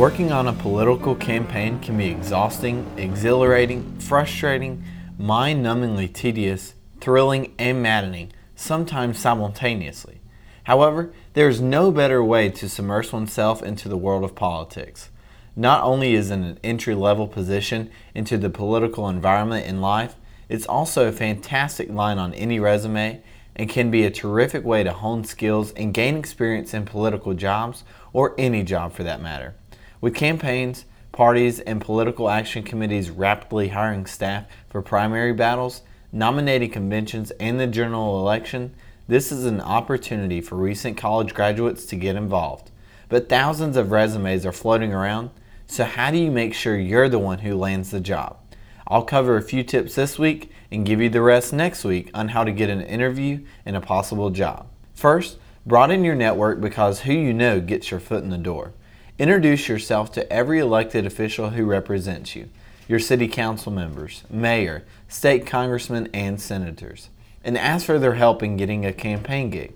Working 0.00 0.32
on 0.32 0.48
a 0.48 0.54
political 0.54 1.14
campaign 1.14 1.78
can 1.78 1.98
be 1.98 2.08
exhausting, 2.08 2.90
exhilarating, 2.96 3.98
frustrating, 3.98 4.82
mind 5.18 5.62
numbingly 5.62 6.10
tedious, 6.10 6.72
thrilling, 7.02 7.52
and 7.58 7.82
maddening, 7.82 8.32
sometimes 8.56 9.18
simultaneously. 9.18 10.22
However, 10.64 11.12
there 11.34 11.50
is 11.50 11.60
no 11.60 11.92
better 11.92 12.24
way 12.24 12.48
to 12.48 12.66
submerge 12.66 13.12
oneself 13.12 13.62
into 13.62 13.90
the 13.90 13.98
world 13.98 14.24
of 14.24 14.34
politics. 14.34 15.10
Not 15.54 15.84
only 15.84 16.14
is 16.14 16.30
it 16.30 16.34
an 16.36 16.58
entry 16.64 16.94
level 16.94 17.28
position 17.28 17.90
into 18.14 18.38
the 18.38 18.48
political 18.48 19.06
environment 19.06 19.66
in 19.66 19.82
life, 19.82 20.14
it's 20.48 20.64
also 20.64 21.08
a 21.08 21.12
fantastic 21.12 21.90
line 21.90 22.16
on 22.16 22.32
any 22.32 22.58
resume 22.58 23.22
and 23.54 23.68
can 23.68 23.90
be 23.90 24.04
a 24.04 24.10
terrific 24.10 24.64
way 24.64 24.82
to 24.82 24.94
hone 24.94 25.24
skills 25.24 25.72
and 25.72 25.92
gain 25.92 26.16
experience 26.16 26.72
in 26.72 26.86
political 26.86 27.34
jobs 27.34 27.84
or 28.14 28.34
any 28.38 28.62
job 28.62 28.94
for 28.94 29.02
that 29.02 29.20
matter. 29.20 29.56
With 30.00 30.14
campaigns, 30.14 30.86
parties, 31.12 31.60
and 31.60 31.80
political 31.80 32.30
action 32.30 32.62
committees 32.62 33.10
rapidly 33.10 33.68
hiring 33.68 34.06
staff 34.06 34.46
for 34.68 34.80
primary 34.80 35.34
battles, 35.34 35.82
nominating 36.10 36.70
conventions, 36.70 37.30
and 37.32 37.60
the 37.60 37.66
general 37.66 38.18
election, 38.18 38.74
this 39.08 39.30
is 39.30 39.44
an 39.44 39.60
opportunity 39.60 40.40
for 40.40 40.56
recent 40.56 40.96
college 40.96 41.34
graduates 41.34 41.84
to 41.86 41.96
get 41.96 42.16
involved. 42.16 42.70
But 43.10 43.28
thousands 43.28 43.76
of 43.76 43.90
resumes 43.90 44.46
are 44.46 44.52
floating 44.52 44.94
around, 44.94 45.30
so 45.66 45.84
how 45.84 46.10
do 46.10 46.16
you 46.16 46.30
make 46.30 46.54
sure 46.54 46.78
you're 46.78 47.08
the 47.08 47.18
one 47.18 47.40
who 47.40 47.54
lands 47.56 47.90
the 47.90 48.00
job? 48.00 48.38
I'll 48.86 49.04
cover 49.04 49.36
a 49.36 49.42
few 49.42 49.62
tips 49.62 49.96
this 49.96 50.18
week 50.18 50.50
and 50.70 50.86
give 50.86 51.00
you 51.00 51.10
the 51.10 51.20
rest 51.20 51.52
next 51.52 51.84
week 51.84 52.10
on 52.14 52.28
how 52.28 52.44
to 52.44 52.52
get 52.52 52.70
an 52.70 52.80
interview 52.80 53.44
and 53.66 53.76
a 53.76 53.80
possible 53.80 54.30
job. 54.30 54.66
First, 54.94 55.36
broaden 55.66 56.04
your 56.04 56.14
network 56.14 56.60
because 56.60 57.00
who 57.00 57.12
you 57.12 57.34
know 57.34 57.60
gets 57.60 57.90
your 57.90 58.00
foot 58.00 58.24
in 58.24 58.30
the 58.30 58.38
door. 58.38 58.72
Introduce 59.20 59.68
yourself 59.68 60.10
to 60.12 60.32
every 60.32 60.60
elected 60.60 61.04
official 61.04 61.50
who 61.50 61.66
represents 61.66 62.34
you 62.34 62.48
your 62.88 62.98
city 62.98 63.28
council 63.28 63.70
members, 63.70 64.24
mayor, 64.30 64.82
state 65.08 65.46
congressmen, 65.46 66.08
and 66.14 66.40
senators 66.40 67.10
and 67.44 67.58
ask 67.58 67.84
for 67.84 67.98
their 67.98 68.14
help 68.14 68.42
in 68.42 68.56
getting 68.56 68.86
a 68.86 68.94
campaign 68.94 69.50
gig. 69.50 69.74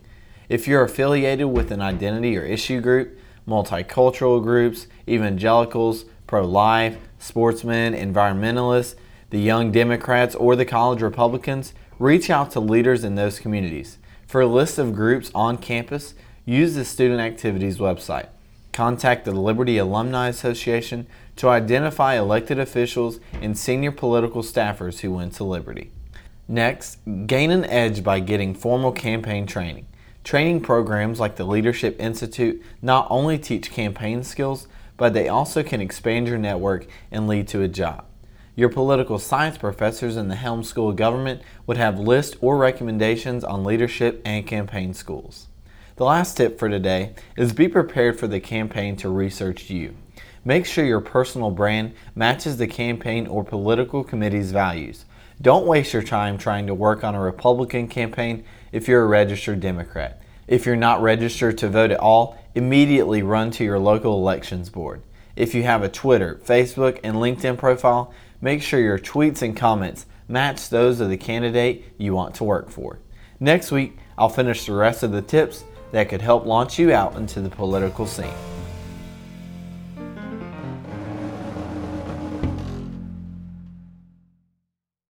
If 0.49 0.67
you're 0.67 0.83
affiliated 0.83 1.49
with 1.49 1.71
an 1.73 1.83
identity 1.83 2.39
or 2.39 2.43
issue 2.43 2.81
group, 2.81 3.19
multicultural 3.47 4.43
groups, 4.43 4.87
evangelicals, 5.07 6.07
pro 6.27 6.47
life, 6.47 6.97
sportsmen, 7.19 7.93
environmentalists, 7.93 8.95
the 9.29 9.41
Young 9.41 9.71
Democrats, 9.71 10.35
or 10.35 10.57
the 10.57 10.65
College 10.65 11.03
Republicans, 11.03 11.75
reach 11.99 12.31
out 12.31 12.51
to 12.53 12.61
leaders 12.61 13.05
in 13.05 13.15
those 13.15 13.39
communities. 13.39 13.99
For 14.27 14.41
a 14.41 14.47
list 14.47 14.79
of 14.79 14.95
groups 14.95 15.31
on 15.35 15.59
campus, 15.59 16.15
use 16.47 16.75
the 16.75 16.85
Student 16.87 17.21
Activities 17.21 17.77
website. 17.77 18.29
Contact 18.75 19.25
the 19.25 19.31
Liberty 19.31 19.79
Alumni 19.79 20.27
Association 20.27 21.07
to 21.37 21.49
identify 21.49 22.17
elected 22.17 22.59
officials 22.59 23.21
and 23.41 23.57
senior 23.57 23.93
political 23.93 24.43
staffers 24.43 24.99
who 24.99 25.13
went 25.13 25.33
to 25.35 25.45
Liberty. 25.45 25.93
Next, 26.49 26.99
gain 27.27 27.53
an 27.53 27.65
edge 27.67 28.03
by 28.03 28.19
getting 28.19 28.53
formal 28.53 28.91
campaign 28.91 29.47
training. 29.47 29.87
Training 30.25 30.61
programs 30.61 31.21
like 31.21 31.37
the 31.37 31.45
Leadership 31.45 31.95
Institute 32.01 32.61
not 32.83 33.07
only 33.11 33.39
teach 33.39 33.71
campaign 33.71 34.25
skills, 34.25 34.67
but 34.97 35.15
they 35.15 35.29
also 35.29 35.63
can 35.63 35.81
expand 35.81 36.27
your 36.27 36.39
network 36.39 36.89
and 37.13 37.29
lead 37.29 37.47
to 37.47 37.63
a 37.63 37.69
job. 37.69 38.05
Your 38.57 38.71
political 38.71 39.21
science 39.21 39.57
professors 39.57 40.17
in 40.17 40.27
the 40.27 40.35
Helms 40.35 40.69
School 40.69 40.91
of 40.91 40.97
Government 40.97 41.43
would 41.69 41.77
have 41.77 42.01
lists 42.01 42.37
or 42.41 42.57
recommendations 42.57 43.45
on 43.45 43.63
leadership 43.63 44.21
and 44.25 44.45
campaign 44.45 44.95
schools. 44.95 45.47
The 45.97 46.05
last 46.05 46.37
tip 46.37 46.59
for 46.59 46.69
today 46.69 47.15
is 47.37 47.53
be 47.53 47.69
prepared 47.69 48.19
for 48.19 48.27
the 48.27 48.41
campaign 48.41 48.97
to 48.97 49.09
research 49.09 49.71
you. 49.71 49.95
Make 50.45 50.67
sure 50.67 50.85
your 50.85 51.01
personal 51.01 51.53
brand 51.53 51.95
matches 52.17 52.57
the 52.57 52.67
campaign 52.67 53.29
or 53.29 53.45
political 53.45 54.03
committee's 54.03 54.51
values. 54.51 55.05
Don't 55.41 55.69
waste 55.69 55.93
your 55.93 56.03
time 56.03 56.37
trying 56.37 56.67
to 56.67 56.75
work 56.75 57.05
on 57.05 57.15
a 57.15 57.21
Republican 57.21 57.87
campaign 57.87 58.43
if 58.73 58.89
you're 58.89 59.05
a 59.05 59.07
registered 59.07 59.61
Democrat. 59.61 60.21
If 60.49 60.67
you're 60.67 60.75
not 60.75 61.01
registered 61.01 61.59
to 61.59 61.69
vote 61.69 61.93
at 61.93 62.01
all, 62.01 62.43
immediately 62.57 63.23
run 63.23 63.53
to 63.53 63.63
your 63.63 63.79
local 63.79 64.15
elections 64.19 64.71
board. 64.71 65.01
If 65.37 65.55
you 65.55 65.63
have 65.63 65.85
a 65.85 65.89
Twitter, 65.89 66.41
Facebook, 66.45 66.99
and 67.05 67.19
LinkedIn 67.19 67.57
profile, 67.57 68.13
make 68.41 68.63
sure 68.63 68.81
your 68.81 68.99
tweets 68.99 69.43
and 69.43 69.57
comments 69.57 70.07
match 70.27 70.71
those 70.71 70.99
of 70.99 71.09
the 71.09 71.17
candidate 71.17 71.85
you 71.99 72.15
want 72.15 72.35
to 72.35 72.45
work 72.45 72.69
for. 72.69 72.99
Next 73.39 73.71
week, 73.71 73.97
I'll 74.19 74.29
finish 74.29 74.67
the 74.67 74.73
rest 74.73 75.05
of 75.05 75.13
the 75.13 75.23
tips 75.23 75.63
that 75.95 76.09
could 76.09 76.21
help 76.21 76.45
launch 76.45 76.77
you 76.77 76.93
out 76.93 77.15
into 77.15 77.41
the 77.41 77.49
political 77.49 78.05
scene. 78.05 78.54